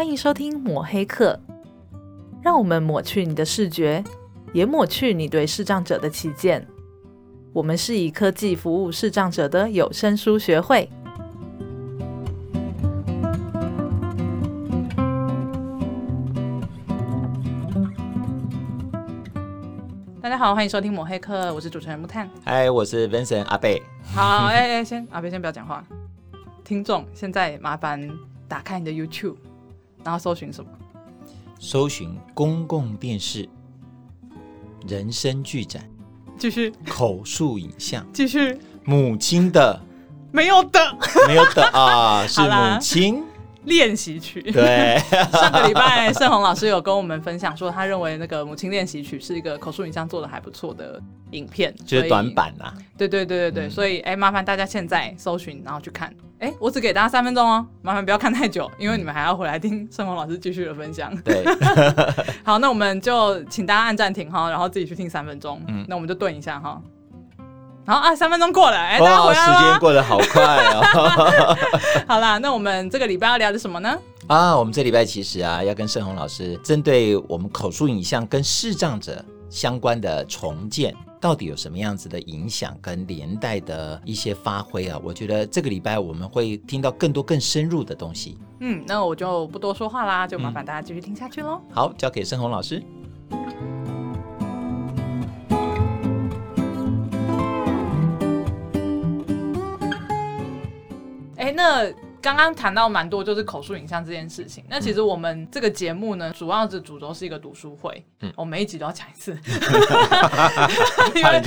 [0.00, 1.38] 欢迎收听抹黑课，
[2.42, 4.02] 让我们抹去你的视觉，
[4.54, 6.66] 也抹去你对视障者的偏见。
[7.52, 10.88] 我们是以科技服务视障者的有声书学会。
[20.22, 22.26] 大家好，欢迎收听抹黑课，我是主持人木炭。
[22.42, 23.82] 嗨，我是 Vincent 阿贝。
[24.14, 25.84] 好，哎哎，先阿贝先不要讲话。
[26.64, 28.10] 听众，现在麻烦
[28.48, 29.36] 打开你的 YouTube。
[30.04, 30.70] 然后搜寻什么？
[31.58, 33.48] 搜寻公共电视
[34.86, 35.82] 人生剧展，
[36.38, 36.72] 继续。
[36.88, 38.58] 口述影像，继续。
[38.84, 39.80] 母亲的。
[40.32, 40.96] 没有的。
[41.26, 43.22] 没有的啊， 是母亲
[43.64, 44.40] 练习曲。
[44.42, 44.98] 对，
[45.32, 51.00] 上个礼拜盛宏老师有跟我们分享说，他认为那个母亲练习曲是一个口述影像做的还不错的
[51.32, 52.72] 影片，就是短版啊。
[52.96, 56.12] 对对对对对，嗯、所以哎，麻烦大家现在搜寻，然后去看。
[56.38, 61.14] 哎，我只给大家三分钟哦， 麻烦不要看太久，因为你们还要回来听盛宏老师继续的分享。
[61.22, 61.44] 对，
[62.42, 65.60] 好，那我们就请大家按暂停哈，然后自己去听三分钟。
[65.68, 66.80] 嗯，那我们就顿一下哈。
[67.86, 69.58] 好啊，三分钟过了，哎，大家回来了。
[69.58, 71.56] 时间过得好快哦。
[72.06, 73.98] 好啦，那我们这个礼拜要聊的什么呢？
[74.28, 80.94] 啊，我们这礼拜其实啊，要跟盛宏老师针对我们口述影像跟视障者相关的重建。
[81.20, 84.98] 到底有什么样子的影响跟连带的一些发挥啊？
[85.04, 88.38] 我觉得这个礼拜我们会听到更多更深入的东西。
[88.60, 91.60] 嗯，那我就不多说话啦，就麻烦大家继续听下去喽。
[91.68, 92.82] 嗯、好，交给盛红老师。
[101.40, 101.90] 哎，那。
[102.22, 104.62] 刚刚谈到蛮多，就是口述影像这件事情。
[104.68, 108.04] 那其实我们这个节目呢，主要是主轴是一个读书会。
[108.20, 109.32] 嗯，我每一集都要讲一次，
[111.16, 111.40] 因为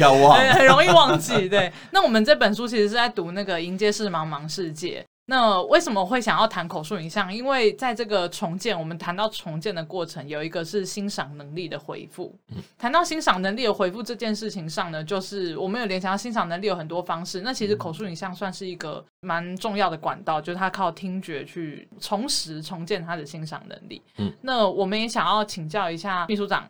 [0.51, 1.47] 很容易忘记。
[1.47, 5.05] 对，那我们这本书其实是在读那个《迎接是茫茫世界》。
[5.25, 7.33] 那为什么会想要谈口述影像？
[7.33, 12.37] 因为在这个重建，我们谈到重建的过程，有一个是欣赏能力的回复。
[12.49, 17.39] 嗯，谈到欣赏能力的回复这件事情上呢，就是我们有联想到欣赏能力有很多方式。
[17.39, 24.01] 那其实口述影像算是一个蛮重要的管道，就是它靠听觉去重拾、重建它的欣赏能力。
[24.17, 26.69] 嗯，那我们也想要请教一下秘书长。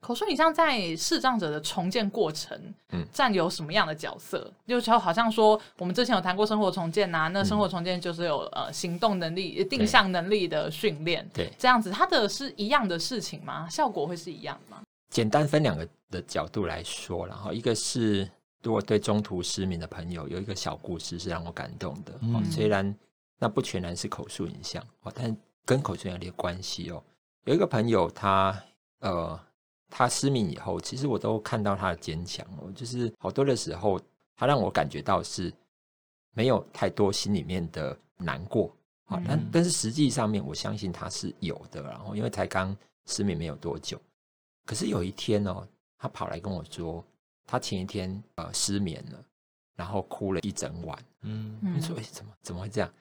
[0.00, 2.56] 口述影像在视障者的重建过程，
[2.92, 4.48] 嗯，占有什么样的角色？
[4.66, 13.68] 就好像说，我们之前有谈过生活重建呐、啊，那生活重建就是有呃行动能力、定向能力的训练，对，这样子，它的是一样的事情吗？
[13.68, 14.80] 效果会是一样吗？
[15.10, 18.28] 简单分两个的角度来说，然后一个是
[18.62, 22.94] 如果对中途失明的朋友有一个小故事是让我感动的，嗯、虽然
[23.40, 27.02] 那不全然是口述影像哦，但跟口述有点关系哦。
[27.44, 28.56] 有一个朋友他
[29.00, 29.40] 呃。
[29.88, 34.00] 他失明以后，其实我都看到他的坚强哦，就是好多的时候，
[34.36, 35.52] 他让我感觉到是
[36.32, 38.74] 没有太多心里面的难过
[39.04, 41.82] 啊，但但是实际上面，我相信他是有的。
[41.82, 42.76] 然后因为才刚
[43.06, 44.00] 失明没有多久，
[44.64, 45.66] 可是有一天哦，
[45.96, 47.02] 他跑来跟我说，
[47.46, 49.24] 他前一天呃失眠了，
[49.76, 50.98] 然后哭了一整晚。
[51.22, 52.92] 嗯，你说哎，怎么怎么会这样？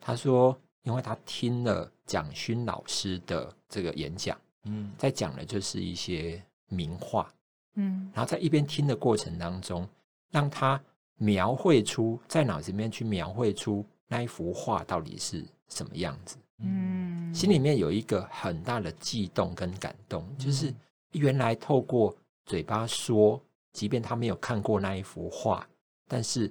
[0.00, 4.36] 他说，因为他听了蒋勋老师的这个演讲。
[4.64, 7.32] 嗯，在讲的就是一些名画，
[7.74, 9.88] 嗯，然后在一边听的过程当中，
[10.30, 10.80] 让他
[11.16, 20.72] 描绘出在脑子里面去描绘出那一幅画到底是什么样子，嗯，心里面有一个很大的悸动跟感动，就是
[21.12, 22.14] 原来透过
[22.46, 23.40] 嘴巴说，
[23.72, 25.66] 即便他没有看过那一幅画，
[26.08, 26.50] 但是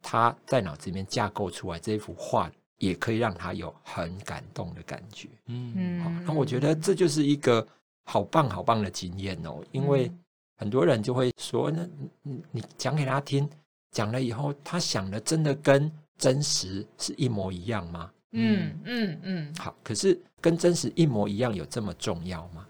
[0.00, 2.50] 他在脑子里面架构出来这一幅画。
[2.82, 7.64] 也可以让他有很感动的感觉，嗯嗯，那我觉得这就是一个
[8.06, 9.62] 好棒好棒的经验哦。
[9.70, 10.10] 因为
[10.56, 11.88] 很多人就会说，那
[12.22, 13.48] 你你讲给他听，
[13.92, 18.10] 讲了以后，他想的真的跟真实是一模一样吗？
[18.32, 19.54] 嗯嗯嗯。
[19.56, 22.66] 好，可是跟真实一模一样有这么重要吗？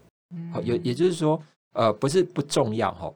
[0.53, 1.41] 好，有也就是说，
[1.73, 3.11] 呃，不是不重要哈。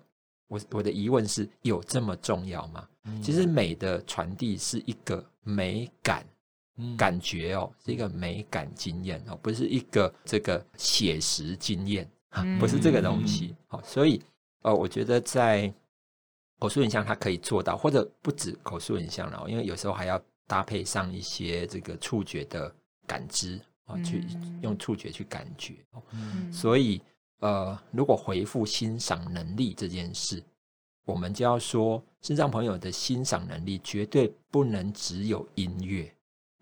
[0.47, 2.87] 我我的疑问是有这么重要吗？
[3.21, 6.25] 其实美的传递是一个美感。
[6.97, 12.09] 感觉哦，是一个美感经验哦，不是一个这个写实经验，
[12.59, 13.56] 不是这个东西。
[13.68, 14.21] 好，所以
[14.62, 15.74] 呃，我觉得在
[16.59, 22.74] 口述影像它可以做到，或者不止口述影像了，因为有时候还要搭配上一些这个触觉的
[23.06, 24.24] 感知啊，去
[24.62, 25.75] 用触觉去感觉。
[26.51, 27.01] 所以
[27.39, 30.44] 呃，如果回复欣赏能力这件事，
[31.06, 36.12] 我们就要说，视障朋友的欣赏能力绝对不能只有音乐。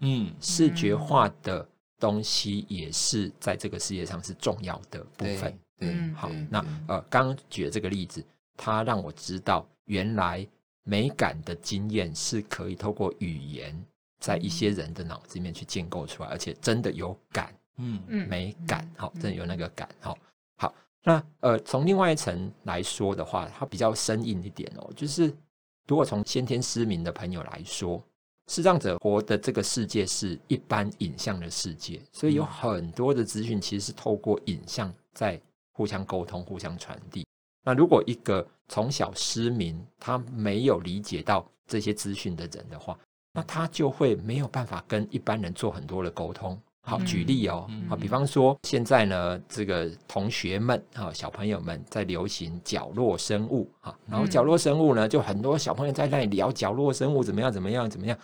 [0.05, 1.67] 嗯，视觉化的
[1.99, 5.59] 东西也是在这个世界上是重要的部分。
[5.79, 8.23] 嗯，好，那呃，刚刚举的这个例子，
[8.55, 10.47] 它让我知道，原来
[10.83, 13.75] 美感的经验是可以透过语言，
[14.19, 20.17] 在一些人的脑子里面去建构出来，而且真的有感，嗯嗯，美感，好，真的有那个感，好，
[20.57, 20.73] 好。
[21.03, 24.89] 那呃，从另外一层来说的话，它比较生硬一点哦。
[24.95, 25.31] 就是
[25.87, 28.01] 如果从先天失明的朋友来说，
[28.47, 37.25] 视障者活的这个世界是一般影像的世界，所以有很多的资讯其实是透过影像在互相沟通、互相传递。
[37.63, 42.97] 那如果一个从小失明，他没有理解到这些资讯的人的话，
[43.33, 46.59] 那他就会没有办法跟一般人做很多的沟通。
[46.87, 58.15] 好，举例哦，好，比方说现在呢，这个同学们啊，小朋友们在流行角落生物啊，然后角落生物呢，就很多小朋友在那里聊角落生物怎么样，怎么样，怎么样。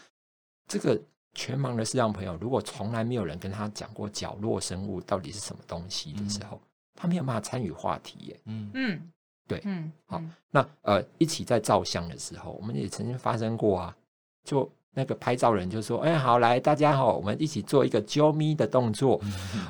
[0.71, 1.01] 这个
[1.33, 6.61] 全盲的视障朋友，如果从来没有人跟他讲过角落生物到底是什么东西的时候，
[6.95, 8.39] 他没有办法参与话题耶。
[8.45, 9.11] 嗯嗯，
[9.47, 13.95] 对，嗯，好，那呃，一起在照相的时候，我们也曾经发生过啊，
[14.43, 14.69] 就。
[14.93, 19.21] 那个拍照人就说：“哎，好，来，大家好，我们一起做一个啾咪的动作。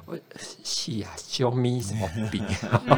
[0.07, 2.41] 我是呀，啾咪什么比？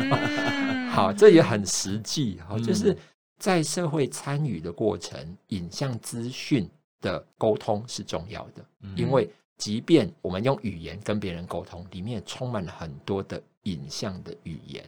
[0.90, 2.40] 好，这也很实际。
[2.48, 2.98] 好，就是
[3.40, 6.66] 在社会参与的过程，影像资讯
[7.04, 8.66] 的沟通是重要的。
[8.96, 14.84] 因为即便我们用语言跟别人沟通，里面也充满了很多的影像的语言。”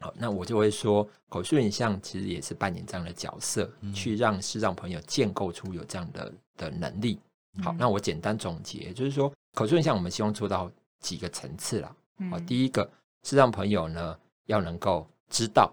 [0.00, 7.18] 好，那我就会说，口述影像其实也是扮演这样的角色，嗯、去让视障朋友建构出有这样的的能力。
[7.62, 11.96] 好，那我简单总结，就是说，口述影像我们希望做到几个层次啦。
[12.30, 12.88] 好，第一个，
[13.24, 14.16] 是让朋友呢
[14.46, 15.72] 要能够知道，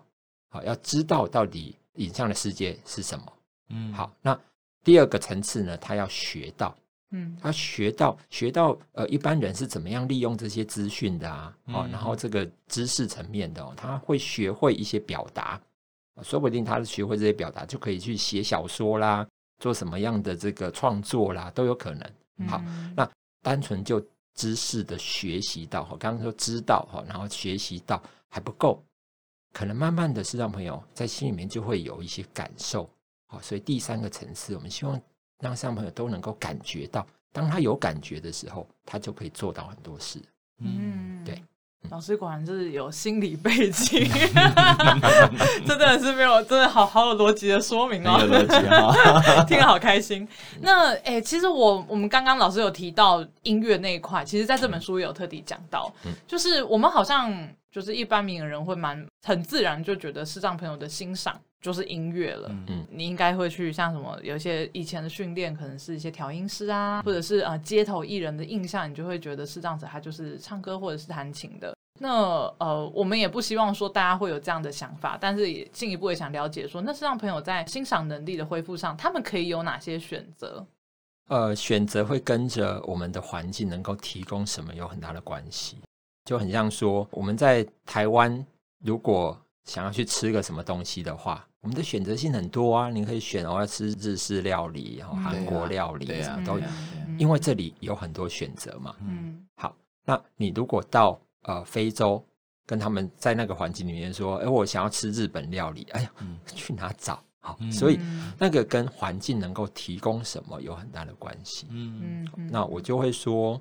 [0.49, 3.33] 好，要知道到底影像的世界是什么。
[3.69, 4.39] 嗯，好，那
[4.85, 6.73] 第二个层次呢，他要学到。
[7.11, 11.55] 嗯，他学到学到呃，一般人是怎么样利用这些资讯的啊？
[11.67, 15.61] 哦、嗯，然后这个知识层面的、哦，他会学会一些表达，
[16.23, 19.25] 说不定他学会这些表达，就可以去写小说啦，
[19.59, 22.47] 做什么样的这个创作啦，都有可能。
[22.47, 23.09] 好，嗯、那
[23.41, 24.03] 单纯就
[24.33, 28.83] 知识的学习到，哈刚刚说知道哈，然后学习到还不够，
[29.53, 32.89] 可能慢慢的是让朋友在心里面就会有一些感受。
[33.27, 34.99] 好，所以第三个层次，我们希望。
[35.41, 40.17] 让上朋友都能够感觉到，当他有感觉的时候，他就可以做到很多事。
[40.59, 41.43] 嗯，对，
[41.89, 44.09] 老师果然是有心理背景，
[45.67, 50.25] 真的是没有，真的好好有逻辑的说明哦，逻辑啊， 听得好开心。
[50.61, 57.29] 那哎、欸，其实我我们刚刚老师有提到音乐那一块，其实在这本书也有特地讲到，嗯、就是我们好像
[57.75, 61.37] 就是一般明眼人会蛮很自然就觉得视障朋友的欣赏。
[61.61, 71.75] 就是音乐了，嗯，你应该会去像什么，有一些以前的训练，可能是一些调音师啊，或者是呃街头艺人的印象，你就会觉得是这样子，他就是唱歌或者是弹琴的。
[71.99, 80.63] 那呃，我们也不希望说大家会有这样的想法，但是也进一步也想了解说，那视障朋友在欣赏能力的恢复上，他们可以有哪些选择？
[81.29, 85.77] 呃，选择会跟着我们的环境能够提供什么有很大的关系，
[86.25, 88.45] 就很像说我们在台湾
[88.83, 91.47] 如果想要去吃个什么东西的话。
[91.61, 96.59] 我们的选择性很多啊，你可以选我要吃日式料理，然后韩国料理，什么都，
[97.17, 98.95] 因为这里有很多选择嘛。
[99.01, 99.75] 嗯，好，
[100.05, 102.23] 那你如果到呃非洲，
[102.67, 106.11] 跟他们在那个环境里面说，哎，我想要吃日本料理，哎呀，
[106.53, 107.19] 去哪找？
[107.39, 107.99] 好，所以
[108.37, 111.65] 那个跟环境能够提供什么有很大的关系。
[111.71, 113.59] 嗯嗯，那我就会说，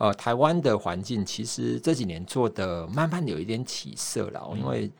[0.00, 4.90] 呃，台湾的环境其实这几年做的慢慢有一点起色了，因为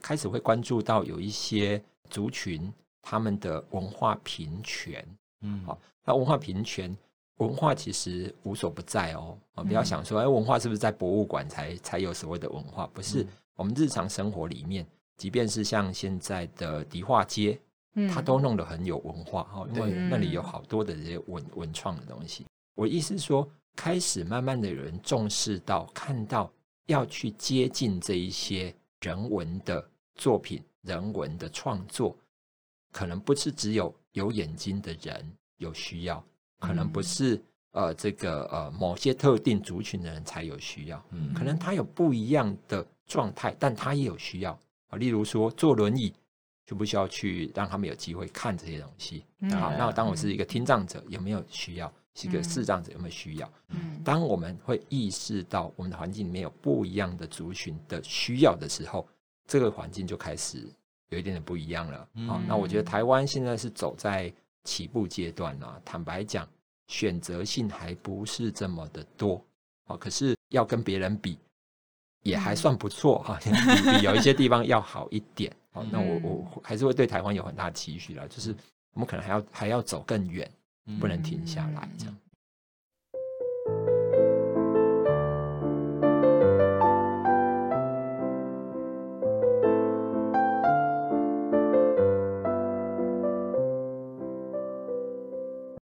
[0.00, 1.82] 开始会关注到有一些。
[2.10, 5.06] 族群他们的文化平权，
[5.42, 6.92] 嗯，好，那文化平权，
[7.36, 12.84] 文化其实无所不在哦，啊，不要想说，哎，文化是不是在博物馆才才有所谓的文化？
[12.92, 13.24] 不是，
[13.54, 14.84] 我们日常生活里面，
[15.18, 17.56] 即便是像现在的迪化街，
[17.94, 22.44] 嗯，它都弄得很有文化哈，因为那里有好多的这些文文创的东西。
[22.74, 26.52] 我意思是说，开始慢慢的有人重视到，看到
[26.86, 30.62] 要去接近这一些人文的作品。
[30.82, 32.16] 人文的创作，
[32.90, 36.24] 可能不是只有有眼睛的人有需要，
[36.58, 37.38] 可能不是
[37.72, 44.58] 呃这个呃某些特定族群的人才有需要，嗯，可能他有不一样的状态，但他也有需要
[44.88, 44.96] 啊。
[44.96, 46.14] 例如说坐轮椅，
[46.70, 49.24] 就不需要去让他们有机会看这些东西。
[49.50, 51.92] 好，那当我是一个听障者，有没有需要？
[52.14, 53.52] 是一个视障者有没有需要？
[53.70, 59.04] 嗯，当我们会意识到我们的环境里面有不一样的族群的需要的时候。
[59.48, 60.64] 这个环境就开始
[61.08, 61.98] 有一点点不一样了。
[61.98, 65.82] 好、嗯哦，那我觉得台湾现在是走在起步阶段了。
[65.84, 66.48] 坦白讲，
[66.86, 69.44] 选择性还不是这么的多。
[69.86, 71.36] 哦，可是要跟别人比，
[72.22, 73.40] 也还算不错 哈。
[73.42, 75.52] 比有一些地方要好一点。
[75.72, 78.54] 好，那我我还是会对台湾有很大的期许啦，就是
[78.92, 80.50] 我们可能还要还要走更远，
[80.98, 82.16] 不能停下来这样。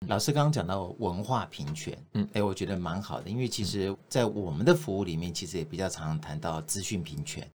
[0.08, 7.48] 老师刚刚讲到文化平权，嗯，哎，我觉得蛮好的，因为其实，在我们的服务里面，其实也比较常谈到资讯平权。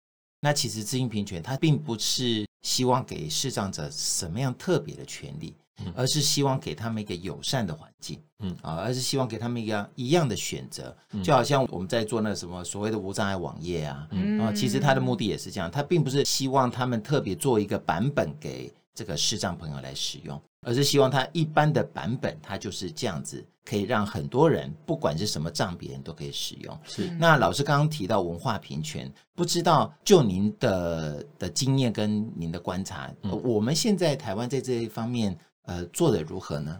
[0.43, 5.55] 那其实资讯平权，它并不是希望给视障者什么样特别的权利，
[5.95, 8.57] 而是希望给他们一个友善的环境，嗯。
[8.63, 14.07] 啊，而是希望给他们一个一样的选择，就好像我们在做那什么所谓的无障碍网页啊，
[14.41, 20.41] 啊，其实它的目的也是这样，它并不是希望他们特别做一个版本给这个视障朋友来使用。
[20.61, 26.79] 而是希望它一般的版本，它就是这样子，可以让很多人，不管是什么账别人都可以使用。
[26.83, 27.09] 是。
[27.19, 36.79] 那老师刚刚提到文化平权，不知道就您的的经验跟您的观察，嗯、我们现在台湾在这一方面，呃，做的如何呢？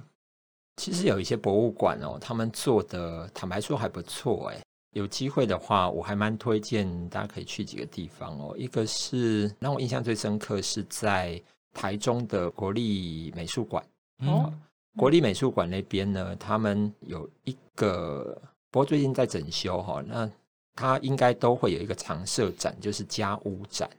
[0.77, 4.61] 其实有一些博物馆哦，他们做的坦白说还不错哎。
[4.93, 8.53] 有机会的话，我还蛮推荐大家可以去几个地方哦。
[8.55, 11.41] 一个是让我印象最深刻是在。
[11.73, 13.83] 台中的国立美术馆，
[14.19, 14.53] 哦，
[14.97, 20.29] 国立美术馆那边呢，他们有一个，不过最近在整修哈，那
[20.75, 23.89] 他应该都会有一个常设展，就是家屋展，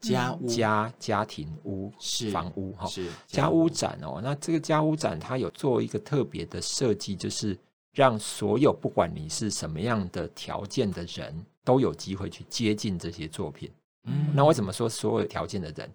[0.00, 0.46] 家屋。
[0.46, 4.20] 家家庭屋是房屋哈，是家屋展哦。
[4.22, 7.56] 那这个家屋展，它有做一个特别的设计，就是
[7.92, 13.70] 让所有不管你是什么样的条件的人，都有机会去接近这些作品。
[14.04, 15.90] 嗯，那为什么说所有条件的人？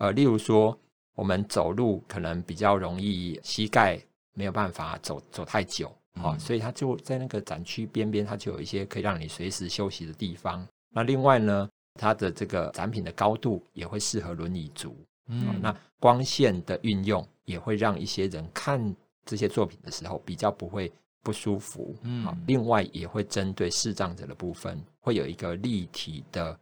[0.00, 0.76] 呃，例如说，
[1.14, 4.00] 我们走路可能比较容易，膝盖
[4.32, 10.66] 没有办法走走太久，啊、嗯，所以它就在那个展区边边，它就有一些可以让你随时休息的地方。
[10.88, 11.68] 那另外呢，
[12.00, 14.96] 它的这个展品的高度也会适合轮椅族，
[15.28, 20.90] 嗯，那光线的运用也会让一些人看这些作品的时候比较不会
[21.22, 26.58] 不舒服，嗯，另外也会针对视障者的部分，会有一个立体的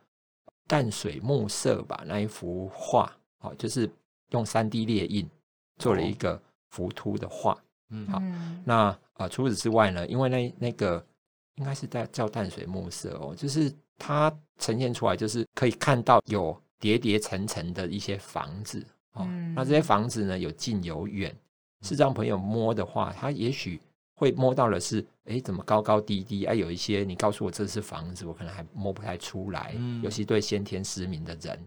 [0.66, 3.14] 淡水暮色吧，那一幅画。
[3.38, 3.90] 好，就是
[4.30, 5.28] 用三 D 列印
[5.78, 6.40] 做了一个
[6.70, 7.56] 浮凸的画。
[7.90, 8.20] 嗯，好，
[8.64, 11.04] 那呃，除此之外呢，因为那那个
[11.54, 18.84] 应该是在叫淡水暮色哦，就是它呈现出来，就是可以看到有叠叠层层的一些房子。
[19.14, 21.34] 哦，那这些房子呢，有近有远，
[21.82, 23.80] 视障朋友摸的话，他也许
[24.14, 26.44] 会摸到的是，哎，怎么高高低低？
[26.44, 29.74] 哎，有一些你告诉我这是房子，我可能还摸不太出来。
[29.78, 31.58] 嗯，尤其对先天失明的人。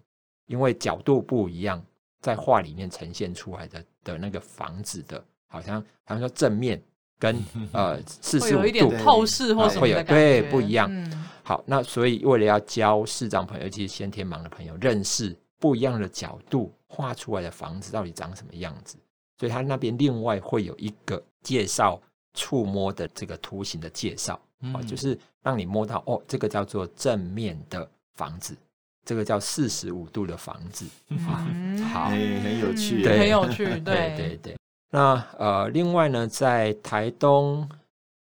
[0.52, 1.82] 因为角度不一样，
[2.20, 6.82] 在画里面呈现出来的的那个房子的，好像好像说正面
[7.18, 7.42] 跟
[7.72, 10.90] 呃四十五度有一点透视或什么的感觉，对，不一样。
[10.92, 18.98] 嗯、好，那所以为了要教视障朋友，尤其是先天盲的朋友认识不一样的角度画出来的房子到底长什么样子，
[19.40, 22.02] 所以他那边另外会有一个介绍
[22.34, 28.58] 触摸的这个图形的介绍，嗯、就是让你摸到哦，这个叫做正面的房子。
[29.04, 34.58] 这个叫四十五度的房子，嗯、好，很有趣，对，很有趣， 对，对，对，对。
[34.92, 37.68] 那呃，另外呢，在台东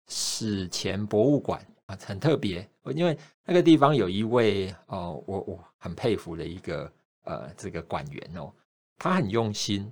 [0.07, 6.91] 史前博物馆啊，很特别，因为那个地方有一位哦、呃，我我很佩服的一个
[7.23, 8.51] 呃，这个馆员哦，
[8.97, 9.91] 他很用心，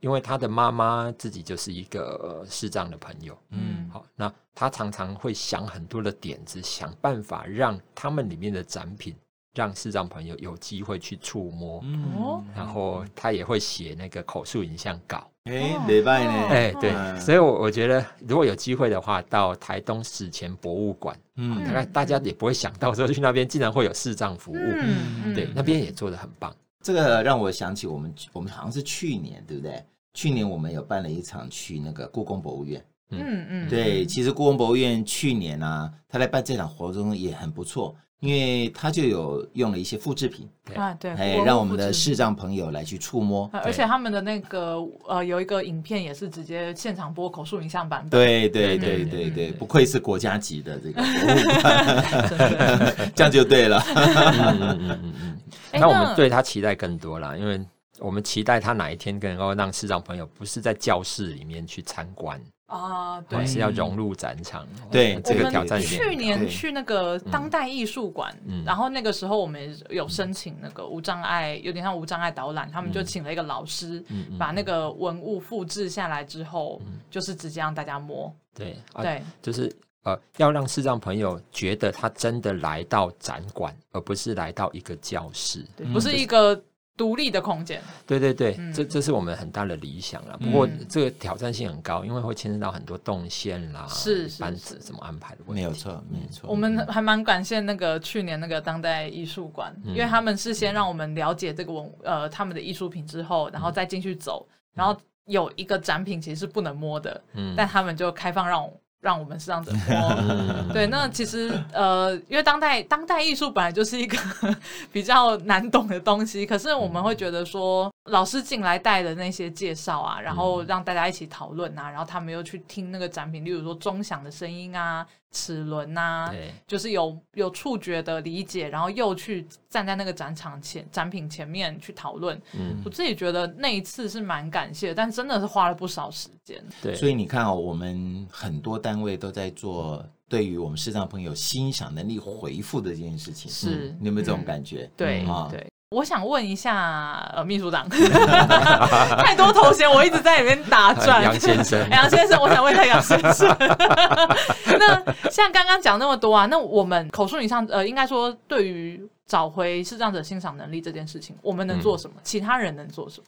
[0.00, 9.14] 因为他的妈妈自己就是一个视障的朋友，嗯，好，那他常常会想很多的点子，想办法让他们里面的展品。
[9.54, 26.54] 让视障朋友有机会去触摸，嗯，然后他也会写那个口述影像稿，哎，礼拜呢，哎，对，所以，我我觉得如果有机会的话，到台东史前博物馆，嗯，大概大家也不会想到说去那边竟然会有视障服务，嗯，对，那边也做得很棒。
[26.82, 29.84] 这个让我想起我们，我们好像是去年，对不对？
[30.14, 33.46] 去年我们有办了一场去那个故宫博物院，嗯。
[33.50, 37.94] 嗯，对，其实故宫博物院去年呢，他来办这场活动也很不错。
[38.22, 44.76] 因为他就有用了一些复制品啊，对，哎，让我们的视障朋友来去触摸，而且他们的那个
[45.08, 53.82] 呃，有一个影片也是直接现场播口述影像版本，对对对对对，不愧是国家级的这个 博物馆， 这样就对了。
[53.88, 55.40] 嗯嗯嗯嗯，
[55.74, 57.60] 那我们对他期待更多了，因为
[57.98, 62.40] 我们期待他哪一天能够让视障朋友不是在教室里面去参观。
[62.72, 64.66] 啊，对，是要融入展场。
[64.90, 65.78] 对，这个挑战。
[65.78, 74.02] 去年去那个当代艺术馆，然后那个时候我们有申请那个无障碍，有点像无障碍导览，他们就请了一个老师，
[74.38, 78.34] 把那个文物复制下来之后，就是直接让大家摸。
[78.54, 79.70] 对，对，就是
[80.04, 85.62] 呃，要让视障朋友觉得他真的来到展馆，而不是来到一个教室，
[85.92, 86.58] 不是一个。
[86.94, 90.36] 独立的空间，对对对，嗯、这这是我们很大的理想了。
[90.38, 95.62] 不过这个挑战性很高，因为会牵涉到很多动线啦，是班子怎么安排的问题。
[95.62, 96.50] 没有错，没错。
[96.50, 104.94] 我们还蛮感谢那个去年那个当代艺术馆，嗯、因为他们是先让我们了解这个文呃他们的艺术品之后，然后再进去走，嗯、然后
[105.24, 108.81] 有一个展品其实是不能摸的，嗯，但他们就开放让我。
[109.02, 114.16] 让我们视障者摸，对，那其实呃，因为当代当代艺术本来就是一个
[114.92, 125.04] 比较难懂的东西，可是我们会觉得说，老师进来带的那些介绍啊，然后让大家一起讨论啊，然后他们又去听那个展品，例如说钟响的声音啊。
[125.32, 132.40] 齿轮呐，对就是有有触觉的理解，然后又去站在那个展场前展品前面去讨论。
[132.52, 136.62] 嗯，我自己觉得那一次是蛮感谢，但真的是花了不少时间。
[136.82, 143.50] 对，所以你看哦，我们很多单位都在做对于我们视障朋友欣赏能力回复的这件事情。
[143.50, 144.84] 是，嗯、你有没有这种感觉？
[144.84, 145.66] 嗯、对啊，对。
[145.92, 147.86] 我想问一下，呃，秘书长，
[149.22, 151.22] 太多头衔，我一直在里面打转。
[151.22, 162.14] 杨先生， 杨先生，我想问一下杨先生，那像刚刚讲那么多啊，那我们口述影像，呃，应该说对于找回视障者欣赏能力这件事情，我们能做什么？
[162.16, 163.26] 嗯、其他人能做什么？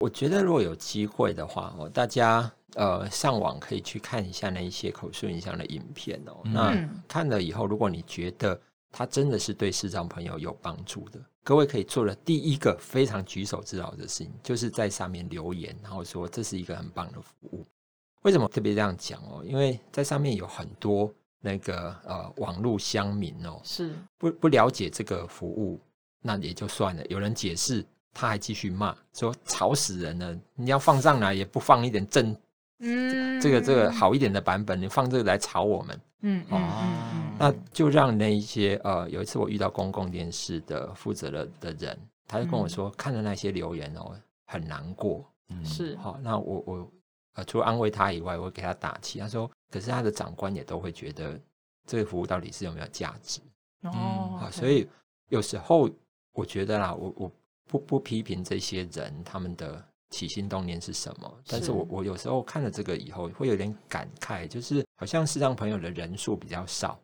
[0.00, 6.40] 我觉得如果有机会的话，哦，大家呃上网可以去看一下那一些口述影像的影片哦。
[6.44, 6.76] 嗯、那
[7.08, 11.18] 看了以后，如果你觉得它真的是对视障朋友有帮助的。
[11.44, 17.66] 各位可以做的第一个非常举手之劳的事情，就是在上面留言，然后说这是一个很棒的服务。
[18.22, 19.42] 为什么特别这样讲哦？
[19.44, 25.80] 因为在上面有很多那个呃网络乡民哦，是不不了解这个服务，
[26.20, 27.04] 那也就算了。
[27.06, 27.84] 有人解释，
[28.14, 30.38] 他还继续骂，说吵死人了！
[30.54, 32.36] 你要放上来也不放一点正，
[32.78, 36.00] 嗯，这个这个好一点的版本，你放这个来吵我们。
[36.20, 36.60] 嗯哦，
[37.14, 41.98] 嗯、那就让那一些呃，有一次我遇到公共电视的负责了的人，
[42.28, 44.14] 他就跟我说，嗯、看了那些留言哦，
[44.46, 45.24] 很难过。
[45.48, 46.92] 嗯，是好，那我我
[47.34, 49.18] 呃，除了安慰他以外，我会给他打气。
[49.18, 51.40] 他说，可是他的长官也都会觉得
[51.86, 53.40] 这个服务到底是有没有价值？
[53.82, 54.88] 哦，好，所以
[55.28, 55.90] 有时候
[56.32, 57.32] 我觉得啦，我我
[57.66, 59.84] 不不批评这些人他们的。
[60.12, 61.38] 起心动念是什么？
[61.46, 67.00] 但是我我有时候看了这个以后，会有点感慨，就是好像是让朋友的人数比较少，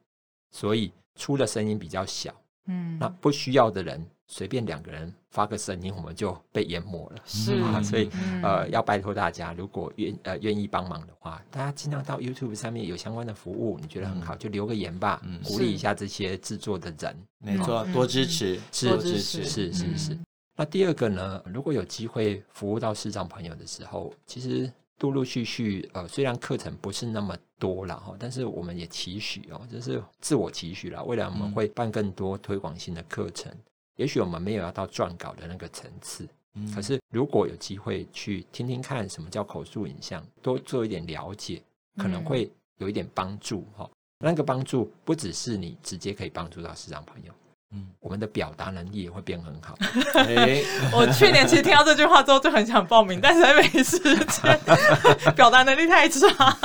[0.51, 2.35] 所以出的声音比较小。
[2.67, 7.17] 嗯，那不需要的人随便两个人发个声音，我们就被淹没了。
[7.25, 8.11] 是 啊，所以
[8.43, 17.17] 呃，要拜托大家，如果愿呃愿意帮忙的话，大家尽量到 YouTube 上面有相关的服务，你觉得很好，就留个言吧，鼓励一下这些制作的人。
[17.39, 20.19] 没错，多支持，多支持，是是是。
[20.55, 21.43] 那第二个呢？
[21.47, 31.05] 如果有机会服务到视障朋友的时候，其实陆陆续续，呃，虽然课程不是那么多了哈，但是我们也期许哦，就是自我期许了。
[31.05, 33.63] 未来我们会办更多推广性的课程，嗯、
[33.97, 41.63] 也许我们没有要到撰稿的那个层次，嗯、可是如果有机会去听听看什么叫口述影像，多做一点了解，
[41.97, 43.85] 可能会有一点帮助哈。
[43.85, 43.91] 嗯、
[44.21, 47.33] 那个帮助不只是你直接可以帮助到视障朋友。
[47.71, 49.77] 嗯，我们的表达能力也会变很好。
[50.15, 54.61] 欸、我去年其实听到这句话之后就很想报名， 但是还没时间，
[55.37, 56.59] 表达能力太差。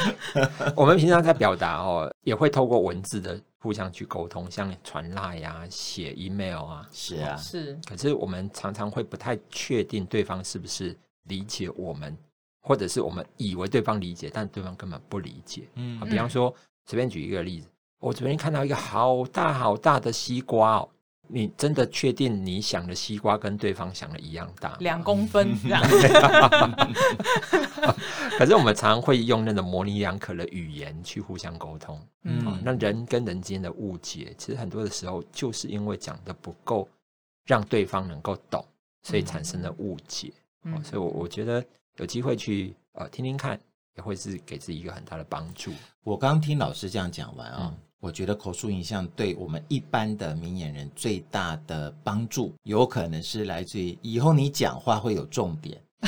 [0.74, 7.78] 我们平常在表达哦，也会透过文字的互相去沟通，像传 LINE 啊、写 email 啊，是啊，是。
[7.86, 12.16] 可是我们常常会不太确定对方是不是理解我们，
[12.62, 15.68] 或者是我们以为对方理解，但对方根本不理解。
[15.74, 16.54] 嗯，比方说，
[16.86, 17.68] 随便举一个例子。
[18.00, 20.88] 我昨天看到一个好大好大的西瓜哦，
[21.26, 24.76] 你真的确定你想的西瓜跟对方想的一样大？
[24.78, 25.82] 两公分 这样。
[28.38, 36.88] 可是我们常常会用那种模棱两可的语言去互相沟通，嗯，那人跟人之间的误解，其实很多的时候就是因为讲的不够，
[37.46, 38.64] 让对方能够懂，
[39.02, 40.32] 所以产生了误解。
[40.62, 41.64] 嗯，所以我我觉得
[41.96, 43.58] 有机会去呃听听看，
[43.96, 45.72] 也会是给自己一个很大的帮助。
[46.04, 47.58] 我刚听老师这样讲完啊。
[47.62, 55.76] 嗯我觉得口述影像对我们一般的明眼人最大的帮助，有可能是来自于以后你讲话会有重点。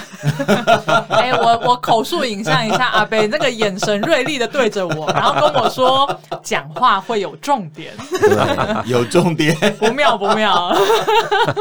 [1.09, 7.93] 哎、欸，我我口述影像一下阿伯那个眼神锐利的对着我，然后跟我说讲话会有重点，
[8.87, 10.73] 有重点，不妙不妙。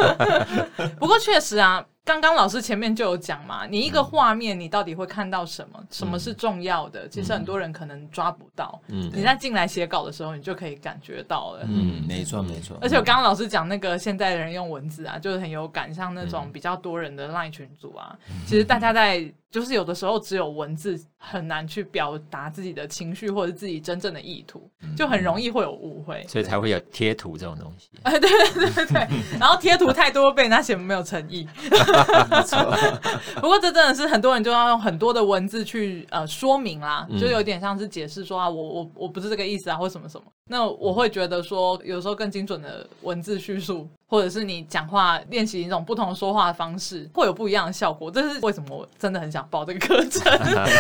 [1.00, 1.84] 不过确实啊。
[2.06, 5.78] 刚刚老师前面就有讲嘛，你一个画面，你到底会看到什么？
[5.80, 7.08] 嗯、什么是重要的？
[7.08, 8.82] 其实很多人可能抓不到。
[8.88, 11.66] 嗯，你在进来写稿的时候，你就可以感觉到了。
[11.68, 12.78] 嗯，没错没错。
[12.82, 19.32] 而且我刚刚老师讲那个现在的人用文字啊，就是很有感，像那种比较多人的 LINE 群组啊，嗯、其实大家在。
[19.52, 27.90] 就是有的时候只有文字很难去表达自己的情绪或者自己真正的意图，就很容易会有误会，所以才会有贴图这种东西。
[28.04, 29.08] 哎， 对对对对，
[29.40, 31.48] 然后贴图太多被人家写没有诚意。
[33.36, 40.26] 不过这真的是很多人就要用很多的文字去呃说明啦，就有点像是解释说啊，我我我不是这个意思啊，或什么什么。
[40.52, 48.10] 那我会觉得说，有时候更精准的文字叙述，或者是你讲话练习一种不同说话的方式，会有不一样的效果。
[48.10, 50.24] 这是为什么我真的很想报这个课程，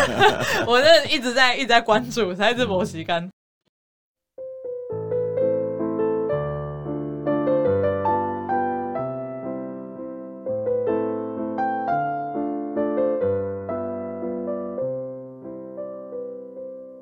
[0.65, 3.29] 我真的一直在一直在关注，才是磨习干。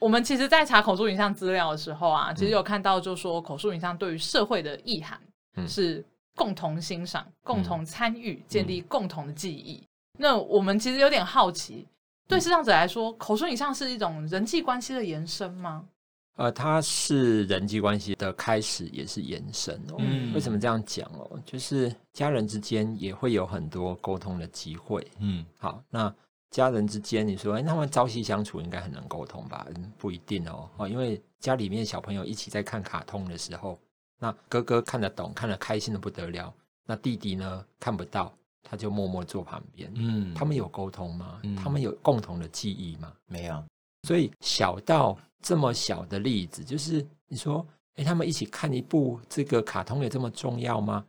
[0.07, 5.19] 我们其实，在查口述影像资料的时候啊，其实有看到，就是说口述影像对于社会的意涵
[5.67, 6.01] 是
[6.33, 9.83] 共同欣赏、共同参与、建立共同的记忆。
[10.17, 11.85] 那我们其实有点好奇，
[12.25, 15.83] 对视障者来说，口述影像是一种人际关系的延伸吗？
[16.37, 19.97] 呃，它是人际关系的开始，也是延伸哦。
[19.99, 21.37] 嗯，为什么这样讲哦？
[21.45, 25.05] 就是家人之间也会有很多沟通的机会。
[25.19, 26.15] 嗯，好，那。
[26.49, 29.65] 家人之间，你说，哎，他们朝夕相处，应该很能沟通吧？
[29.75, 30.69] 嗯，不一定哦。
[30.77, 33.79] 哦，因为家里面小朋友一起在看卡通的时候，
[34.17, 36.53] 那哥哥看得懂，看得开心的不得了。
[36.85, 38.33] 那弟弟呢，看不到，
[38.63, 39.91] 他就默默坐旁边。
[39.95, 41.39] 嗯，他们有沟通吗？
[41.43, 43.13] 嗯，他们有共同的记忆吗？
[43.27, 43.63] 没有。
[44.03, 51.05] 所以小到这么小的例子，就是你说，哎，他们一起看一部这个卡通，有这么重要吗？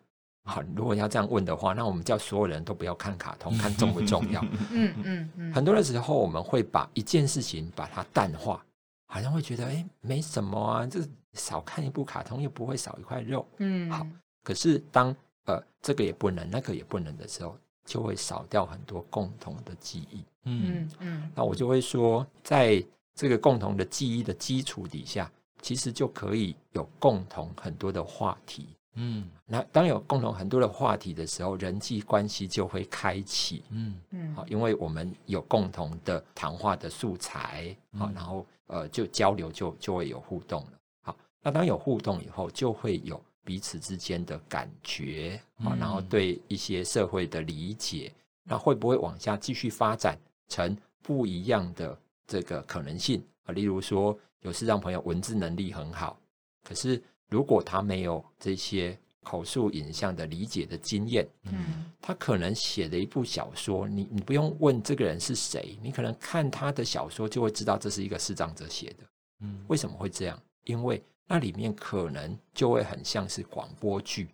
[0.49, 4.41] 好，如果要这样问的话，那我们叫所有人都不要看卡通，看重不重要？
[4.73, 5.53] 嗯嗯嗯。
[5.53, 8.65] 很多的时候，我们会把一件事情把它淡化，
[9.07, 11.01] 好像会觉得哎，没什么啊，这
[11.35, 13.47] 少看一部卡通又不会少一块肉。
[13.59, 14.07] 嗯，好。
[14.43, 20.25] 可是当呃这个也不能，那个也不能的时候，就会少掉很多共同的记忆。
[20.45, 21.31] 嗯嗯。
[21.35, 22.83] 那我就会说，在
[23.15, 25.31] 这个共同的记忆的基础底下，
[25.61, 28.69] 其实就可以有共同很多的话题。
[29.01, 33.63] 嗯，那当有共同很多的话题的时候，人际关系就会开启。
[33.71, 40.73] 嗯嗯，好，因为我们有共同的谈话的素材，好，然后呃，就交流就就会有互动了。
[41.03, 53.53] 好，那当有互动以后，就会有彼此之间的感觉，好，然后对一些社会的理解，那会不会往下继续发展成不一样的这个可能性啊？
[53.53, 56.19] 例如说，有视障朋友文字能力很好，
[56.65, 57.01] 可是。
[57.29, 69.05] 如果他没有这些口述影像的理解的经验，嗯，他可能写的一部小说，你你不用问这个人是谁，你可能看他的小说就会知道这是一个视障者写的，
[69.41, 70.41] 嗯，为什么会这样？
[70.64, 74.29] 因为那里面可能就会很像是广播剧，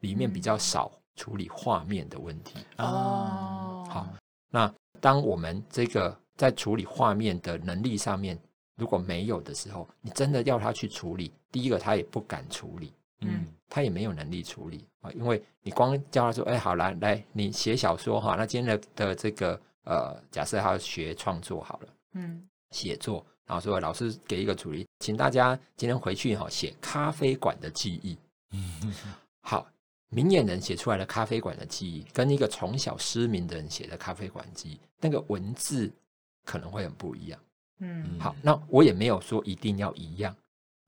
[0.00, 2.54] 里面比较少处理画面的问题。
[2.78, 4.08] 哦，好，
[4.48, 8.38] 那当我们这个在处理画面的能力上面。
[8.76, 28.18] 如果没有的时候，你真的要他去处理，第一个他也不敢处理，嗯，他也没有能力处理啊，因为你光叫他说，哎，好来来，你写小说哈，那今天的的这个呃，假设他要学创作好了，嗯，写作，然后说老师给一个主题，请大家今天回去哈写咖啡馆的记忆，
[28.52, 28.94] 嗯，
[29.40, 29.66] 好，
[30.08, 35.92] 明眼人写出来的咖啡馆的记忆，跟一个从小失明的人写的咖啡馆记忆，那个文字
[36.44, 37.40] 可能会很不一样。
[37.80, 40.34] 嗯，好，那我也没有说一定要一样。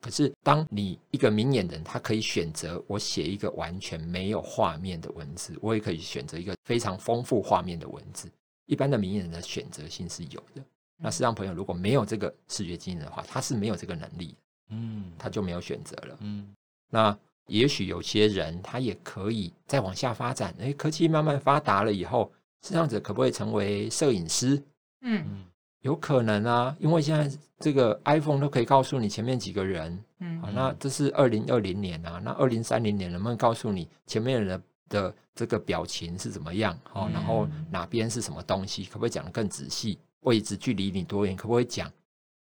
[0.01, 8.31] 可是，当你一个明眼人，他可以选择我写一个完全没有画面的文字，我也可以选择一个非常丰富画面的文字。
[8.66, 10.62] 一般的明眼人的选择性是有的。
[10.99, 14.37] 那视障朋友如果没有这个视觉经验的话，他是没有这个能力，
[14.68, 16.16] 嗯，他就没有选择了。
[16.20, 16.55] 嗯，
[16.90, 17.18] 那
[17.49, 20.55] 也许有些人他也可以再往下发展。
[20.59, 22.31] 诶，科技慢慢发达了以后，
[22.62, 24.62] 视障者可不可以成为摄影师？
[25.01, 25.44] 嗯。
[25.87, 36.77] 有可能啊，因为现在这个 iPhone 都可以告诉你前面几个人，嗯，好，那这是二零二零年啊，那二零三零年能不能告诉你前面人的的这个表情是怎么样？
[36.83, 38.85] 好，然后哪边是什么东西？
[38.87, 39.96] 可不可以讲得更仔细？
[40.22, 41.37] 位置距离你多远？
[41.37, 41.88] 可不可以讲？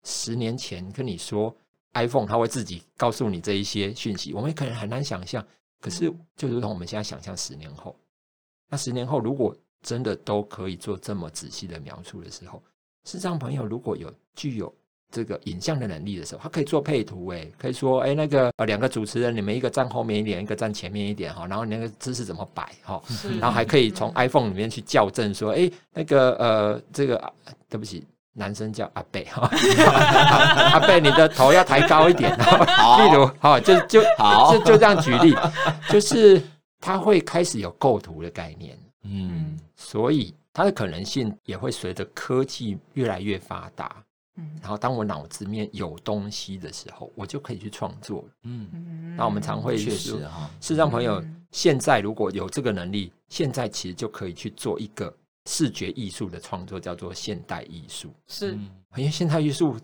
[0.05, 1.53] 十年前跟你说
[1.95, 5.45] iPhone，它会自己告诉你这一些讯息，我们可能很难想象。
[5.81, 7.93] 可是就如同我们现在想象十年后，
[8.69, 12.63] 那十年后如果真的都可以做这么仔细的描述的时候。
[13.05, 14.73] 视障朋友如果有具有
[15.11, 22.99] 这个影像的能力的时候，他可以做配图，诶，可以说，诶，那个呃两个主持人，你们一个站后面一点，一个站前面一点，哈，然后你那个姿势怎么摆，哈，
[23.39, 27.31] 然后还可以从 iPhone 里面去校正，说，诶，那个呃，这个
[27.69, 29.47] 对不起，男生叫阿贝，哈，
[30.71, 35.35] 阿贝，你的头要抬高一点，例如，好，就就好，就就这样举例，
[35.91, 36.41] 就是
[36.79, 40.33] 他会开始有构图的概念，嗯，所以。
[40.53, 44.03] 它的可能性也会随着科技越来越发达，
[44.37, 55.11] 嗯，然后当我脑子里面有东西的时候，我就可以去创作，嗯，那我们常会确实哈，视障朋友现在如果有这个能力，现在其实就可以去做一个
[55.49, 58.53] 视觉艺术的创作，叫做现代艺术，是，
[58.95, 59.75] 因为现代艺术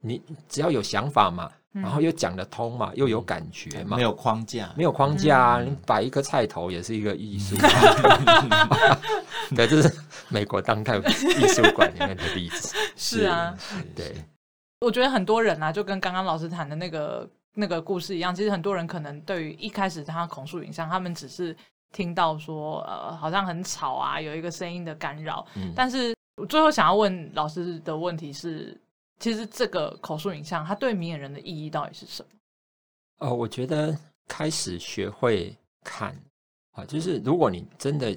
[0.00, 5.62] 你只要有想法嘛，然后又讲得通嘛，又有感觉嘛，没有框架，没有框架啊！
[5.62, 7.56] 你摆一个菜头也是一个艺术，
[9.54, 9.94] 对，这是
[10.28, 12.76] 美国当代艺术馆里面的例子。
[12.96, 13.56] 是啊，
[13.94, 14.14] 对，
[14.80, 21.56] 我觉得很多人啊，就跟刚刚老师谈的那个那个故事一样，其实很多人可能对于一开始他口述影像，他们只是
[21.92, 26.14] 听到说，呃，好像很吵啊，有一个声音的干扰，嗯，但是。
[26.38, 28.78] 我最后想要问老师的问题是：
[29.18, 32.28] 其实这个口述影像，它对明眼人的意义到底是什么？
[33.26, 36.14] 哦，我觉得开始学会看
[36.72, 38.14] 啊，就是如果你真的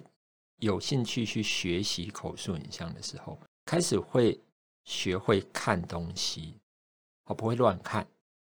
[0.59, 4.39] 有兴趣去学习口述影像的时候，开始会
[4.85, 6.55] 学会看东西，
[7.25, 8.05] 我不会乱看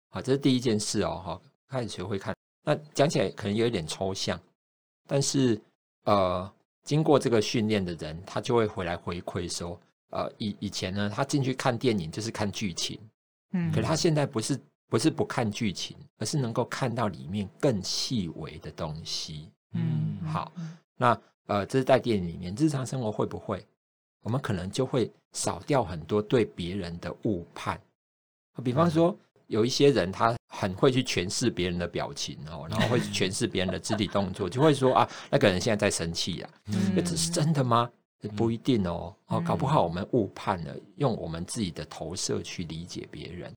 [0.10, 1.22] 啊，这是第一件事哦。
[1.26, 4.39] 哈，开始学会看，那讲起来可能有一点抽象，
[5.08, 5.60] 但是
[6.04, 6.52] 呃。
[6.86, 13.00] 经过这个训练的人，他就会回来回馈说：“呃，以以前呢，他进去看电影就是看剧情，
[13.52, 19.52] 嗯，可他现在不是不是不看剧情，而是能够看到里面更细微的东西。
[19.74, 20.52] 嗯，好，
[20.98, 23.66] 那呃，这是在电影里面，日常生活会不会？
[24.22, 27.80] 我们可能就会少掉很多对别人的误判，
[28.64, 29.10] 比方说。
[29.10, 36.50] 嗯”有一些人，他很会去诠释别人的表情哦，然后会诠释别人的肢体动作， 就会说啊，那个人现在在生气呀，
[36.96, 37.90] 这只是真的吗？
[38.38, 43.52] 不一定哦，哦，搞不好我们误判了，用我们自己的投射去理解别人。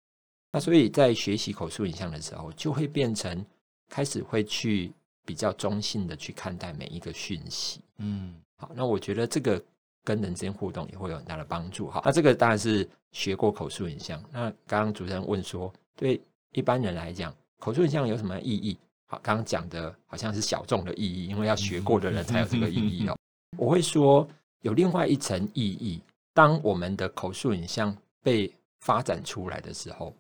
[0.51, 3.45] 那所以在学习口述影像的时候，就会变成
[3.91, 4.91] 开始会去
[5.25, 7.81] 比较中性的去看待每一个讯息。
[7.99, 9.63] 嗯，好，那我觉得这个
[10.05, 11.91] 跟人之间互动也会有很大的帮助。
[11.91, 14.23] 好，那这个当然是学过口述影像。
[14.33, 15.73] 那刚刚主持人问说。
[15.95, 16.21] 对
[16.53, 18.77] 一般人来讲，口述影像有什么意义？
[19.07, 23.17] 好，刚刚讲的好像是小众的意义，因为要学过的人才有这个意义哦。
[23.59, 24.27] 我会说
[24.63, 26.03] 有另外一层意义。
[26.33, 30.17] 当我们的口述影像被发展出来的时候，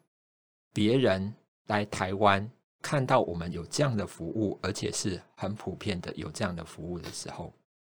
[0.75, 1.33] 别人
[1.69, 2.49] 来台湾
[2.83, 7.55] 看到我们有这样的服务，而且是很普遍的有这样的服务的时候，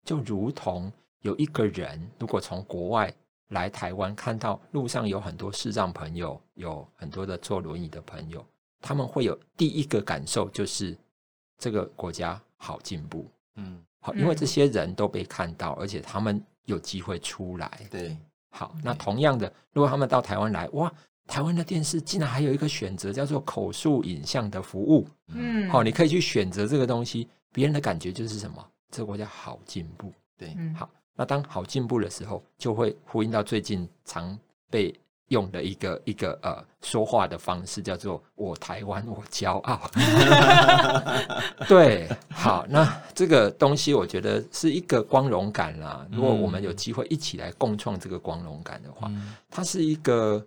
[0.05, 0.91] 就如同
[1.21, 3.11] 有一个人如果从国外。
[3.49, 8.43] 来台湾看到路上有很多视障朋友，有很多的坐轮椅的朋友，
[8.81, 10.97] 他们会有第一个感受就是
[11.59, 18.17] 这个国家好进步，嗯，好，因为这些人都被看到，而且他们有机会出来，对，
[18.49, 20.91] 好，那同样的，如果他们到台湾来，哇，
[21.27, 28.65] 台湾的电视竟然还有一个选择叫做口述影像的服务，嗯，好，你可以去选择这个东西，别人的感觉就是什么？
[28.91, 30.89] 这个国家好进步，对，好。
[31.15, 34.35] 那当好进步的时候，就会呼应到最近常
[34.71, 34.91] 被
[35.27, 39.89] 用的一个一个呃说话的方式，叫做“我台湾我骄傲”。
[41.69, 46.03] 对，好，那这个东西我觉得是一个光荣感啦。
[46.11, 50.43] 如果我们有机会一起来共创这个光荣感的话，嗯、它是一个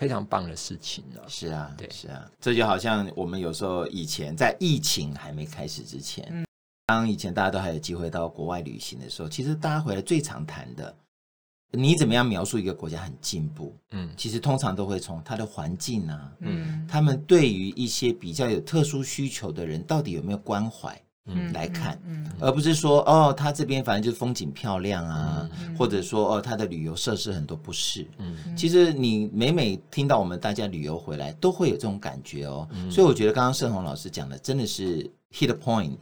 [0.00, 1.22] 非常棒的事情了。
[1.28, 6.26] 是啊，对，是啊，这就好像我们有时候以前在疫情还没开始之前。
[6.30, 6.46] 嗯
[6.86, 10.92] 当以前大家都还有机会到国外旅行的时候，其实大家回来最常谈的，
[11.70, 13.76] 你怎么样描述一个国家很进步？
[13.92, 21.00] 嗯，其实通常都会从它的环境啊，嗯，他们对于一些比较有特殊需求的人，到底有没有关怀？
[21.26, 28.06] 嗯，来看，嗯，而不是说哦，他这边反正就是风景漂亮啊，嗯，或者说哦，他的旅游设施很多不是。
[28.18, 32.68] 嗯，其实你每每听到我们大家旅游回来，都会有这种感觉哦。
[32.72, 35.98] 嗯，所以我觉得刚刚胜鸿老师讲的真的是 hit point。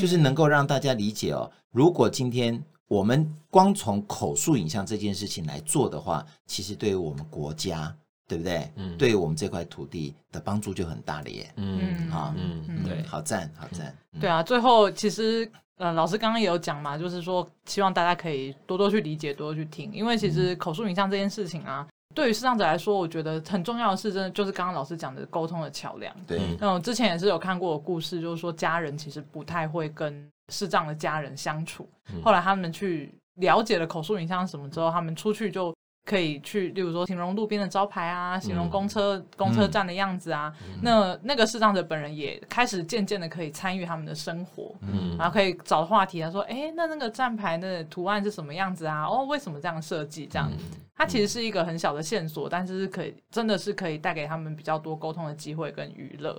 [0.00, 7.94] 就是能够让大家理解哦，如果今天我们光从口述影像这件事情来做的话，其实对于我们国家，
[8.26, 8.70] 对不对？
[8.76, 11.52] 嗯，对于我们这块土地的帮助就很大了耶。
[11.56, 13.94] 嗯，好，嗯，对，好赞，好赞。
[14.20, 21.86] 对啊，最后其实呃，老师刚刚也有讲嘛，就是说希望大家可以多多去理解，多多去听，因为其实口述影像这件事情啊。
[22.14, 26.14] 对于视障者来说，我觉得很重要的是，真的就是刚刚老师讲的沟通的桥梁。
[26.28, 31.88] 对，那我之前也是有看过的故事，就是说家人其实不太会跟视障的家人相处。
[32.12, 35.73] 嗯、后来他们去了解了口述影像什么之后，他们出去就
[36.04, 40.52] 可以去，例如说形容路边的招牌啊，形容公车、嗯、公车站的样子啊。
[40.62, 49.06] 嗯、那那个视障者本人也开始渐渐的可以参与他们的生活，嗯，然后可以找话题，他说：“哎，那那个站牌的图案是什么样子啊？
[49.06, 50.26] 哦，为什么这样设计？
[50.26, 50.50] 这样。
[50.52, 50.58] 嗯”
[50.96, 56.38] 它其实是一个很小的线索，但是是可以，真的是可以带给他们比较多沟通的机会跟娱乐。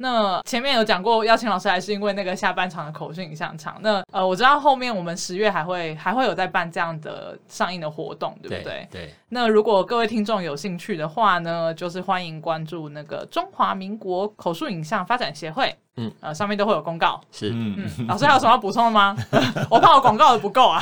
[0.00, 3.76] 那前面有讲过邀请老师来是因为那个下半场的口述影像场。
[3.80, 8.64] 那呃，我知道后面我们十月还会还会有在办这样的上映的活动，对不对？
[8.64, 8.88] 对。
[8.90, 15.74] 对，那如果各位听众有兴趣的话呢，就是欢迎关注那个中华民国口述影像发展协会。
[16.00, 17.20] 嗯，呃，上面都会有公告。
[17.32, 19.16] 是，嗯，老师还有什么要补充的吗？
[19.68, 20.80] 我怕我广告的不够啊。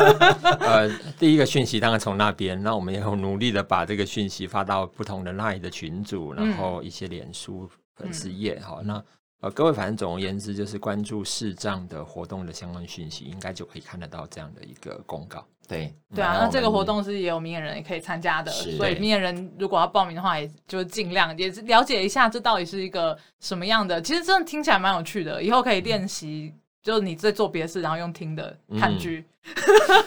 [0.60, 7.68] 呃，第一个讯息当然从那边，那我们也有努力的把这个讯息发到不同的 LINE 的群组，然后一些脸书。
[7.96, 9.04] 粉丝页哈，那
[9.40, 15.46] 呃，各位反正总而言之，就是关注视障的活动的相关讯息，应该就可以看得到这样的一个公告。
[15.68, 24.00] 对，对啊，那这个活动是也有明眼人也可以参加的，所以明眼人如果要报名的话，也就尽量也是了解一下这到底是一个什么样的。
[24.00, 26.54] 其实真的听起来蛮有趣的，以后可以练习。
[26.84, 29.24] 嗯就是你在做别的事，然后用听的看剧。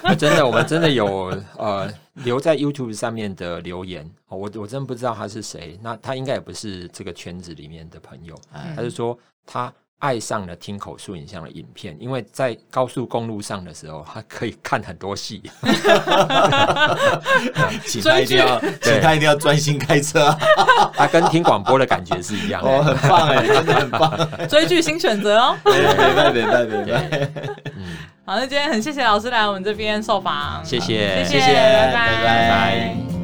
[0.03, 9.73] 嗯、 真的，我们真的有呃留在 YouTube 上面的留言，我我真不知道他是谁，那他应该也不是这个圈子里面的朋友，嗯、他就说他。
[9.99, 15.41] 爱上了听口述影像的影片，因为在高速公路上的时候，他可以看很多戏。
[17.85, 20.35] 请他一定要， 请他一定要专心开车。
[20.93, 22.69] 他跟听广播的感觉是一样的。
[22.69, 24.47] 哦，很棒哎，真的很棒。
[24.47, 25.57] 追剧新选择哦。
[25.63, 27.29] 对对对对对。
[27.75, 33.16] 嗯，好，那今天很谢谢老师来我们这边受访，谢谢，谢谢，拜拜，拜拜。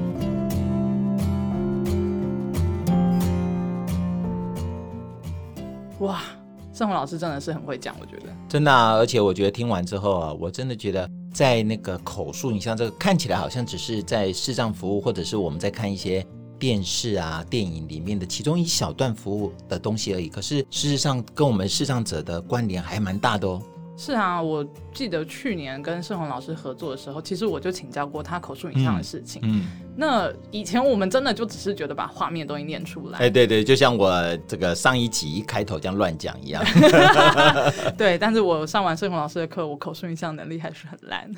[6.83, 16.25] 宋老师真的是很会讲，我觉得真的啊，而且我觉得听完之后啊，我真的觉得在那个口述你像这个看起来好像只是在视障服务，或者是我们在看一些
[16.59, 20.27] 电视啊、电影里面的其中一小段服务的东西而已。
[20.27, 23.61] 可是事实上，跟我们视障者的关联还蛮大的哦。
[23.95, 29.39] 是啊，我记得去年跟盛宏老师合作的时候，其实我就请教过他口述影像的事情。
[29.45, 33.19] 嗯，嗯，那以前我们真的就只是觉得把画面东西念出来。
[33.19, 34.11] 哎，对对，就像我
[34.47, 36.63] 这个上一集一开头这样乱讲一样。
[37.95, 41.31] 对，但是我上完盛宏老师的课，我口述影像能力还是很烂。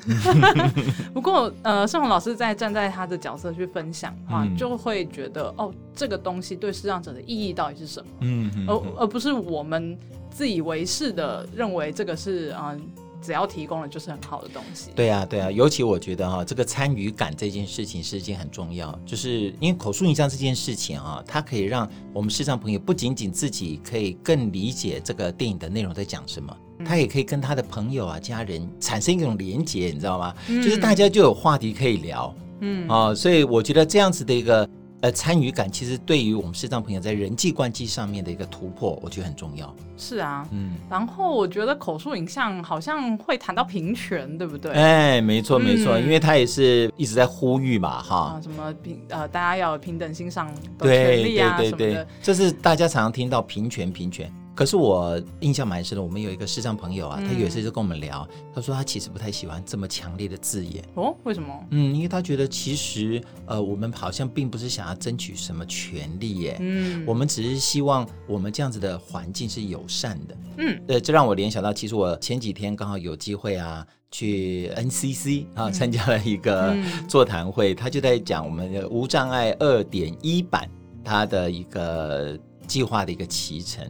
[1.12, 8.06] 不过，呃，盛宏老师在站在他的角色去分享的话，嗯、就会觉得哦，这个东西对视障者的意义到底是什么？
[8.20, 9.96] 嗯，嗯，而而不是我们。
[10.36, 12.80] 自以为是的认为这个是嗯、呃，
[13.22, 14.90] 只要提供了就是很好的东西。
[14.94, 30.34] 对啊，对啊，尤其我觉得哈、哦，这个参与感这件事情是一件很重要，就是因为口述影像这件事情啊，它可以让我们视障朋友不仅仅自己可以更理解这个电影的内容在讲什么，他也可以跟他的朋友啊、家人产生一种连结，你知道吗？
[30.48, 34.68] 嗯、就是大家就有话题可以聊，嗯啊，所以我觉得这样子的一个。
[35.02, 39.72] 呃，参与感其实对于我们视障朋友在人际关系上面的一个突破，我觉得很重要。
[39.98, 44.72] 是啊，嗯，然后我觉得口述影像好像会谈到平权，对不对？
[44.72, 54.32] 哎，没错没错，嗯、因为他也是一直在呼吁嘛，哈，啊、什么平呃，大家要有平等欣赏的权利啊，对对对对，这是大家常常听到平权平权。
[54.56, 60.82] 可是我印象蛮深的，我们有一个视障朋友啊，他有一次就跟我们聊，嗯、他说他其实不太喜欢这么强烈的字眼。
[60.94, 61.52] 哦，为什么？
[61.72, 76.74] 嗯，因为他觉得其实呃，我们好像并不是想要争取什么权利耶，嗯，我们只是希望我们这样子的环境是友善的，嗯，对，这让我联想到，其实我前几天刚好有机会啊，去 NCC 啊参加了一个
[77.06, 80.66] 座谈会，嗯、他就在讲我们的无障碍二点一版
[81.04, 83.86] 它的一个计划的一个期程。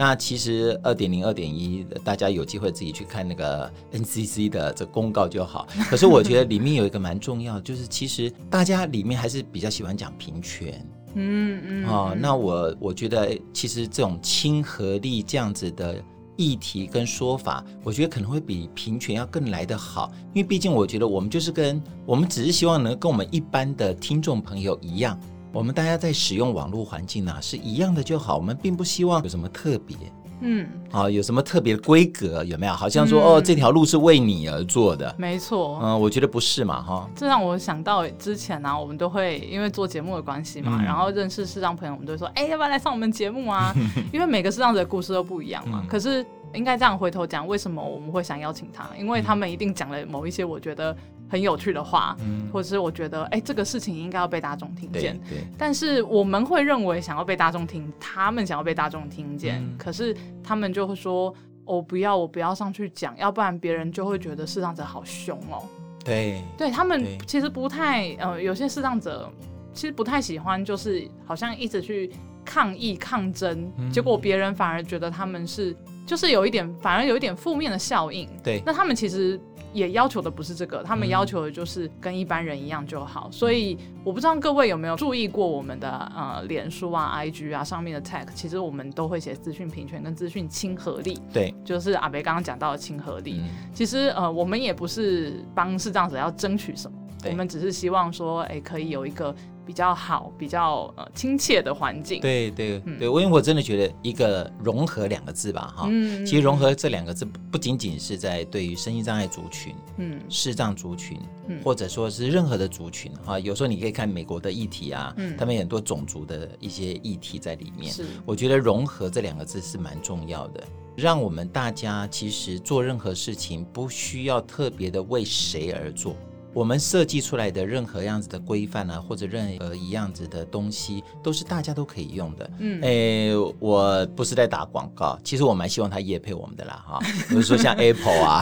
[0.00, 5.66] 那其实二点零、二点一，大家有机会自己去看那个 NCC 的这公告就好。
[5.90, 10.88] 可是我觉得里面有一个蛮重要的，就是其实大家里面还是比较喜欢讲平权。
[11.14, 11.86] 嗯嗯。
[11.88, 16.00] 哦，那我我觉得其实这种亲和力这样子的
[16.36, 20.12] 议题跟说法，我觉得可能会比平权要更来得好。
[20.32, 25.18] 因为毕竟我觉得我们就是跟我们只是希望能跟我们一般的听众朋友一样。
[25.52, 28.36] 我们大家在使用网络环境呢、啊，是一样的就好。
[28.36, 29.96] 我们并不希望有什么特别，
[30.40, 32.72] 嗯，好、哦，有什么特别的规格有没有？
[32.72, 35.80] 好像说、嗯、哦，这条路是为你而做的，没错。
[35.82, 37.10] 嗯，我觉得不是嘛，哈、哦。
[37.16, 43.74] 这让我想到之前呢、啊，我们都会因为做节目的关系嘛，嗯、然后认识视障朋友，我们都会说，哎，要不要来上我们节目啊？
[44.12, 45.80] 因为每个视障者的故事都不一样嘛。
[45.82, 48.86] 嗯、可是应该这样回头讲，为什么我们会想邀请他？
[48.98, 50.94] 因为他们一定讲了某一些，我觉得。
[51.28, 55.18] 很有趣的话，嗯、或者是我觉得，哎、欸，这个事情应该要被大众听见。
[55.28, 55.38] 对。
[55.38, 65.62] 对，但是我们会认为想要被大众听，他们想要被大众听见，嗯、可是他们就会说，我不要，我不要上去讲，要不然别人就会觉得视障者好凶哦。
[66.02, 66.42] 对。
[66.56, 69.30] 对他们其实不太，呃，有些视障者
[69.74, 72.10] 其实不太喜欢，就是好像一直去
[72.44, 75.76] 抗议、抗争，嗯、结果别人反而觉得他们是，
[76.06, 78.26] 就是有一点，反而有一点负面的效应。
[78.42, 78.62] 对。
[78.64, 79.38] 那他们其实。
[79.72, 83.28] 也要求的不是这个，他们要求的就是跟一般人一样就好。
[83.30, 91.20] 所以我不知道各位有没有注意过我们的呃脸书啊、IG 啊上面的 tag，其实我们都会写资讯平权跟资讯亲和力。
[91.32, 93.40] 对，就是阿北刚刚讲到的亲和力。
[93.42, 99.34] 嗯、其实呃，我们也不是帮视障者要争取什么，我们只是希望说，哎，可以有一个。
[99.68, 102.22] 比较好，比较呃亲切的环境。
[102.22, 117.92] 对对对，我、嗯、因为我真的觉得一个融合两个字吧，哈，嗯、其实融合这两个字不仅仅是在对于身心障碍族群，嗯，视障族群，嗯、或者说是任何的族群，哈，有时候你可以看美国的议题啊，嗯，他们很多种族的一些议题在里面。
[117.92, 120.64] 是，我觉得融合这两个字是蛮重要的，
[120.96, 126.16] 让我们大家其实做任何事情不需要特别的为谁而做。
[126.58, 132.50] 我们设计出来的任何样子的规范啊，或者任何一样子的东西，都是大家都可以用的。
[132.58, 136.98] 嗯，诶，我不是在打广告，其实我蛮希望他业配我们的啦，哈，
[137.28, 138.40] 比如说像 Apple 啊，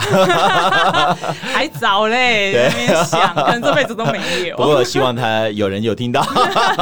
[1.53, 4.57] 还早嘞，对没想，可能这辈子都没有。
[4.57, 6.25] 不过希望他有人有听到，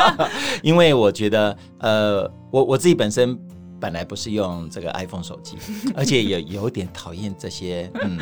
[0.64, 3.38] 因为我觉得，呃，我我自己本身。
[3.80, 5.58] 本来不是用这个 iPhone 手机，
[5.96, 8.18] 而且也有点讨厌这些嗯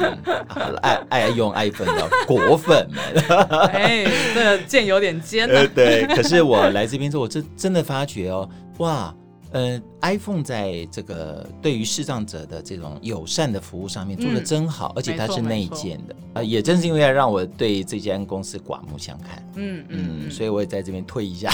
[0.82, 3.24] 爱爱用 iPhone 的果粉们。
[3.72, 5.48] 哎，这个剑有点尖。
[5.48, 6.06] 呃，对。
[6.16, 8.50] 可是我来这边之后，我真真的发觉哦，
[8.80, 9.14] 哇。
[9.52, 21.50] 呃，iPhone 在这个对于视障者的这种友善的服务上面做的真好，嗯、而且它是内建的啊，也正是因为要让我对这间公司刮目相看，嗯嗯，嗯，所以我也在这边推一下。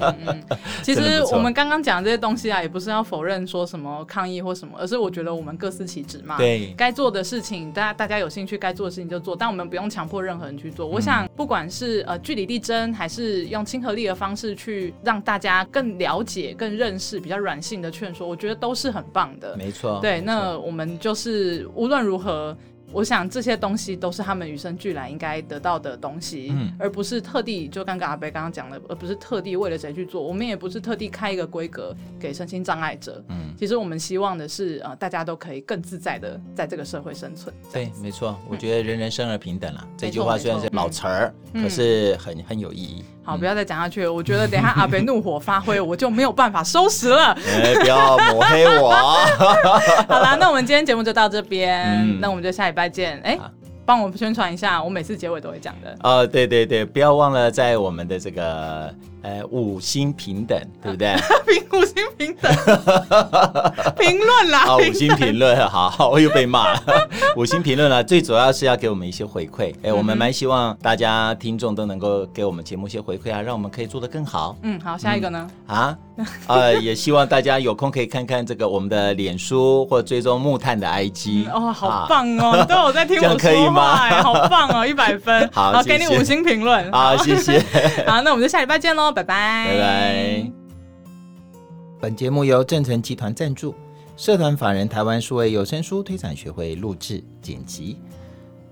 [0.82, 6.38] 其实我们刚刚讲的这些东西啊，也不是要否认说什么抗议或什么，而是我觉得我们各司其职嘛。
[6.38, 10.88] 对，该做的事情，大家大家有兴趣该做的事情就做，但我们不用强迫任何人去做。
[10.88, 17.20] 嗯、我想，不管是呃据理力争，还是用亲和力的方式去让大家更了解、更认识。
[17.26, 19.56] 比较软性的劝说，我觉得都是很棒的。
[19.56, 22.56] 没错，对，那我们就是无论如何。
[22.92, 30.22] 我想这些东西都是他们与生俱来应该得到的东西，嗯，而不是特地就刚刚阿贝刚刚讲的，而不是特地为了谁去做。
[30.22, 37.52] 我们也不是特地开一个规格给身心障碍者，嗯，其实我们希望的是，呃，大家都可以更自在的在这个社会生存。
[37.72, 43.04] 对，没错，我觉得人人生而平等了，嗯，这句话虽然是老词儿，嗯，可是很很有意义。
[43.26, 47.36] 好，不要再讲下去了，我觉得等一下阿北怒火发挥，我就没有办法收拾了。
[47.62, 48.90] 哎，不要抹黑我。
[50.08, 53.20] 好啦，那我们今天节目就到这边，嗯，那我们就下礼拜见。
[53.24, 53.38] 哎。
[53.84, 55.96] 帮我们宣传一下，我每次结尾都会讲的。
[56.02, 58.92] 哦，对对对，不要忘了在我们的这个。
[59.26, 61.16] 呃，五星平等，对不对？
[61.48, 62.52] 评五星平等，
[63.98, 64.60] 评论啦。
[64.68, 66.80] 啊，五星评论，好好， 我又被骂了。
[67.34, 69.74] 五星评论呢，最主要是要给我们一些回馈。
[69.82, 74.56] 哎，我们蛮希望大家听众都能够给我们节目一些回馈啊，让我们可以做得更好。
[74.62, 75.50] 嗯，好，下一个呢？
[75.66, 75.98] 啊，
[76.46, 81.50] 呃，也希望大家有空可以看看这个我们的脸书或追踪木炭的 IG。
[81.50, 84.22] 哦，好棒哦，都有在听我说话，可以吗？
[84.22, 85.50] 好棒哦，一百分。
[85.52, 86.92] 好，给你五星评论。
[86.92, 87.58] 好，谢谢。
[88.06, 89.15] 好，那我们就下礼拜见喽。
[89.16, 90.52] 拜拜，拜拜。
[91.98, 93.74] 本节目由正成集团赞助，
[94.14, 97.96] 社团法人台湾数位有声书推展学会录制剪辑，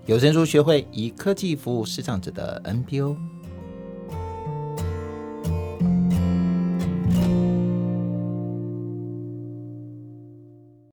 [0.04, 3.16] 有声书学会以科技服务视障者的 NPO。